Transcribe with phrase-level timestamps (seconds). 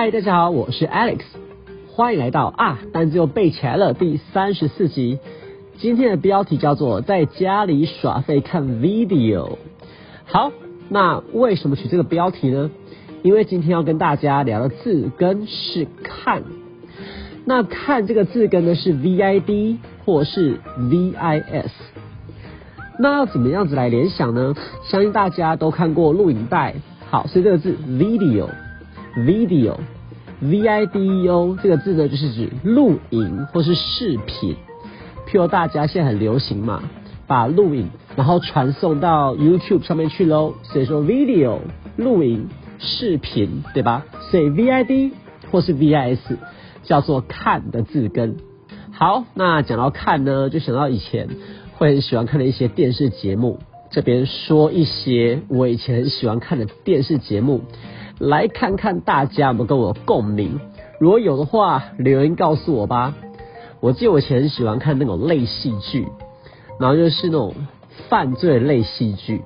[0.00, 1.22] 嗨，大家好，我是 Alex，
[1.88, 5.18] 欢迎来到啊单词又背起来了第三十四集。
[5.76, 9.58] 今天的标题叫做在家里耍废看 video。
[10.24, 10.52] 好，
[10.88, 12.70] 那为什么取这个标题呢？
[13.24, 16.44] 因为今天要跟大家聊的字根是看。
[17.44, 21.70] 那看这个字根呢是 v i d 或是 v i s。
[23.00, 24.54] 那要怎么样子来联想呢？
[24.84, 26.76] 相信大家都看过录影带。
[27.10, 28.46] 好，所以这个字 video
[29.16, 34.56] video，v i d e o 这个字呢就是指录影或是视频。
[35.26, 36.82] 譬如大家现在很流行嘛，
[37.26, 40.54] 把录影然后传送到 YouTube 上面去喽。
[40.62, 41.58] 所以说 video
[41.96, 44.04] 录影视频，对吧？
[44.30, 45.12] 所以 v i d
[45.50, 46.38] 或是 v i s
[46.84, 48.36] 叫做看的字根。
[48.92, 51.28] 好，那讲到看呢，就想到以前
[51.76, 53.58] 会很喜欢看的一些电视节目。
[53.90, 57.62] 这边说一些我以前很喜欢看的电视节目，
[58.18, 60.60] 来看看大家有没有跟我共鸣。
[61.00, 63.14] 如果有的话，留言告诉我吧。
[63.80, 66.08] 我记得我以前喜欢看那种类戏剧，
[66.80, 67.54] 然后就是那种
[68.08, 69.42] 犯罪类戏剧。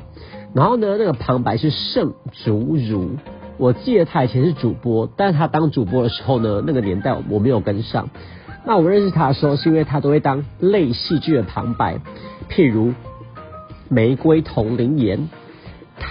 [0.54, 2.14] 然后呢，那个旁白是盛
[2.44, 3.10] 竹如，
[3.58, 8.08] 我记得他以前是主播，但是他当主播的时候呢，那个年代我没有跟上。
[8.64, 12.00] 那我认识他的时候，是因为他都会当类戏剧的旁白，
[12.48, 12.92] 譬如。
[13.88, 15.28] 玫瑰同林颜，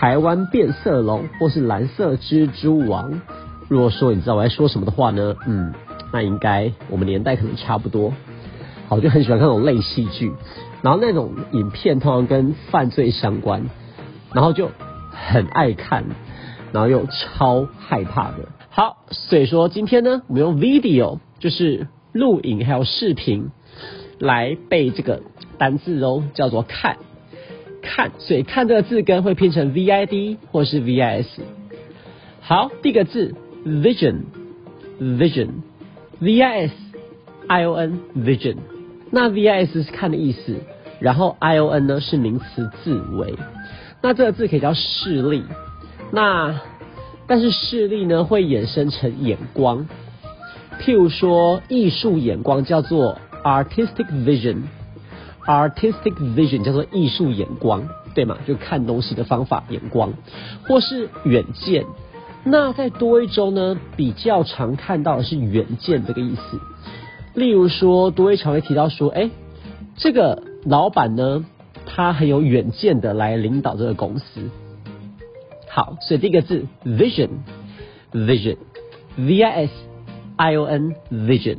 [0.01, 3.21] 台湾变色龙，或是蓝色蜘蛛王。
[3.67, 5.75] 如果说你知道我在说什么的话呢，嗯，
[6.11, 8.11] 那应该我们年代可能差不多。
[8.87, 10.33] 好，就很喜欢看那种类戏剧，
[10.81, 13.69] 然后那种影片通常跟犯罪相关，
[14.33, 14.71] 然后就
[15.11, 16.05] 很爱看，
[16.71, 18.37] 然后又超害怕的。
[18.71, 23.51] 好，所以说今天呢，我们用 video 就是录影还有视频
[24.17, 25.21] 来背这个
[25.59, 26.97] 单字哦，叫做看。
[27.93, 31.41] 看，所以看这个字根会拼成 v i d 或是 v i s。
[32.39, 33.35] 好，第一个字
[33.65, 36.73] vision，vision，v i s
[37.47, 38.55] i o n vision。
[39.11, 40.55] 那 v i s 是看的意思，
[40.99, 43.35] 然后 i o n 呢是名词字尾。
[44.01, 45.43] 那这个字可以叫视力。
[46.13, 46.61] 那
[47.27, 49.85] 但是视力呢会衍生成眼光，
[50.79, 54.61] 譬如说艺术眼光叫做 artistic vision。
[55.51, 58.37] Artistic vision 叫做艺术眼光，对吗？
[58.47, 60.13] 就看东西的方法眼光，
[60.65, 61.85] 或是远见。
[62.45, 66.61] 那在多一中呢，比较常看到的是远见这个意思。
[67.33, 69.29] 例如说，多一常会提到说，哎，
[69.97, 71.45] 这个老板呢，
[71.85, 74.49] 他很有远见的来领导这个公司。
[75.67, 79.73] 好，所以第一个字 vision，vision，v i s
[80.37, 81.57] i o n vision。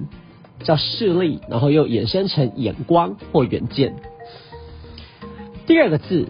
[0.62, 3.94] 叫视力，然后又衍生成眼光或远见。
[5.66, 6.26] 第二个字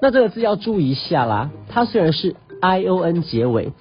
[0.00, 3.72] 那这个字要注意一下啦，它虽然是 i o n 结尾，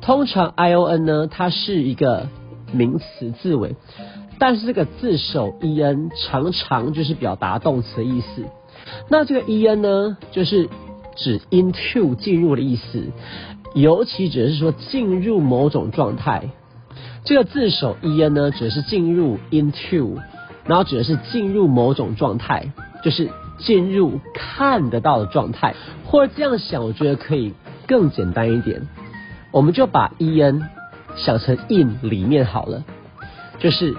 [0.00, 2.26] 通常 i o n 呢它是一个
[2.72, 3.76] 名词字尾，
[4.40, 8.44] 但是这个字首 e n 常常就是表达动词的意思。
[9.08, 10.68] 那这个 e n 呢，就是
[11.14, 13.04] 指 into 进入的意思，
[13.74, 16.50] 尤其指的是说进入某种状态。
[17.24, 20.16] 这个字首 en 呢，指的是进入 into，
[20.68, 22.70] 然后指的是进入某种状态，
[23.02, 25.74] 就是进入看得到的状态。
[26.04, 27.54] 或者这样想，我觉得可以
[27.86, 28.86] 更简单一点，
[29.50, 30.62] 我们就把 en
[31.16, 32.84] 想成 in 里面好了，
[33.58, 33.96] 就是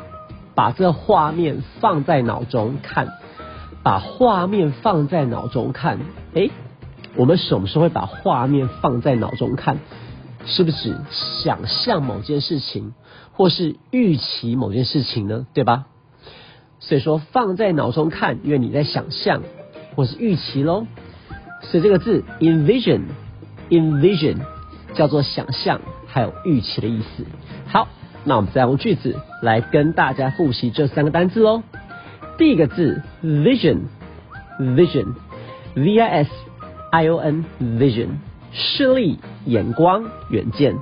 [0.55, 3.13] 把这画面放在脑中看，
[3.83, 5.99] 把画面放在脑中看，
[6.35, 6.49] 哎，
[7.15, 9.79] 我们什么时候会把画面放在脑中看？
[10.45, 10.95] 是不是
[11.43, 12.93] 想象某件事情，
[13.33, 15.45] 或是预期某件事情呢？
[15.53, 15.85] 对吧？
[16.79, 19.43] 所以说放在脑中看，因为你在想象
[19.95, 20.85] 或是预期喽。
[21.61, 24.37] 所以这个字 envision，envision
[24.93, 27.25] 叫做想象还有预期的意思。
[27.67, 27.87] 好，
[28.23, 31.61] 那我们再用句子来跟大家复习这三个单字喽。
[32.37, 36.31] 第一个字 vision，vision，v i s
[36.91, 38.09] i o n，vision。
[38.51, 40.75] 视力、眼光、远见。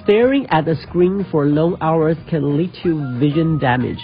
[0.00, 3.98] Staring at the screen for long hours can lead to vision damage.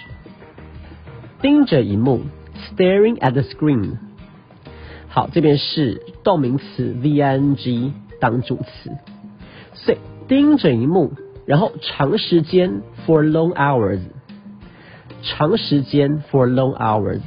[1.43, 2.23] 盯着荧幕
[2.77, 3.97] ，staring at the screen。
[5.09, 8.91] 好，这边是动名词 ving 当主词，
[9.75, 9.99] 所以
[10.29, 11.13] 盯着荧幕，
[11.47, 14.01] 然后长时间 for long hours，
[15.23, 17.21] 长时间 for long hours。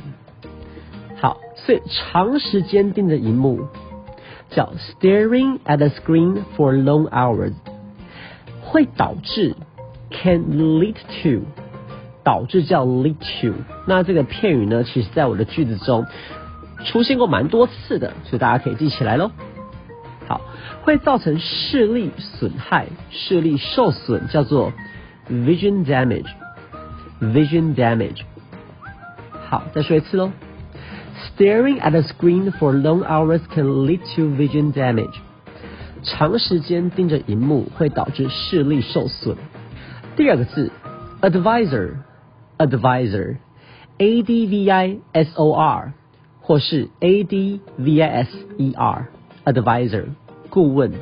[1.19, 3.67] 好，所以长时间盯着荧幕。
[4.49, 7.53] 叫 staring at the screen for long hours，
[8.61, 9.55] 会导致
[10.11, 10.93] can lead
[11.23, 11.41] to，
[12.23, 13.53] 导致叫 lead to。
[13.85, 16.05] 那这个片语呢，其实在我的句子中
[16.85, 19.31] 出现过蛮多次的，所以大家可以记起来喽。
[20.27, 20.41] 好，
[20.83, 24.71] 会造成视力损害，视力受损叫做
[25.29, 28.21] vision damage，vision damage。
[29.49, 30.31] 好，再说一次喽。
[31.37, 35.13] Staring at a screen for long hours can lead to vision damage.
[36.03, 39.37] 长时间盯着荧幕会导致视力受损。
[40.15, 40.71] 第二个字
[41.21, 41.91] ，advisor
[42.62, 45.92] ，advisor，advisor，a d v i s o r，
[46.40, 50.04] 或是 a d v i s e r，advisor，
[50.50, 50.92] 顾问。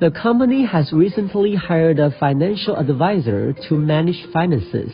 [0.00, 4.90] The company has recently hired a financial advisor to manage finances.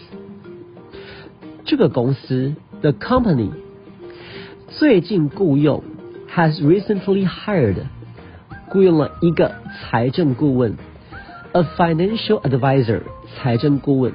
[1.66, 3.50] 这个公司，the company。
[4.68, 5.84] 最近雇佣
[6.34, 7.76] has recently hired
[8.70, 10.76] 雇佣了一个财政顾问，
[11.52, 13.02] a financial advisor
[13.36, 14.12] 财政顾问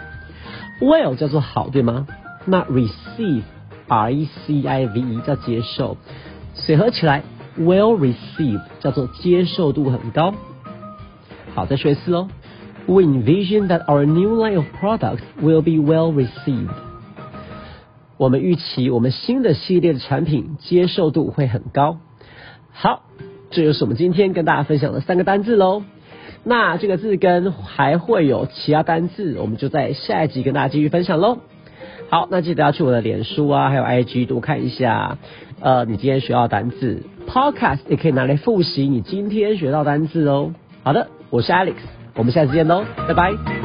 [0.81, 2.07] Well 叫做好，对吗？
[2.45, 3.43] 那 Receive
[3.89, 5.97] R E C I V E 叫接受，
[6.55, 7.23] 随合起来
[7.59, 10.35] ，well receive 叫做接受度很高。
[11.55, 12.29] 好，再说一次喽。
[12.87, 16.71] We envision that our new line of products will be well received.
[18.17, 21.99] 我们预期我们新的系列的产品接受度会很高。
[22.73, 23.03] 好，
[23.51, 25.83] 这就是我们今天跟大家分享的三个单字喽。
[26.49, 31.39] 那这个字根还会有其他单字，我们就在下一集跟大家继续分享喽。
[32.09, 35.19] 好，那记得要去我的脸书啊，还有 IG 多看一下。
[35.61, 40.53] 呃，你今天学到单字，Podcast 也可以拿来复习你今天学到单字哦。
[40.85, 41.75] 好的，我是 Alex。
[42.15, 43.56] 我们下次见喽，拜拜。